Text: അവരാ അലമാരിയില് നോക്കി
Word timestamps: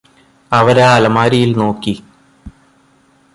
അവരാ 0.51 0.87
അലമാരിയില് 0.95 1.55
നോക്കി 1.59 1.93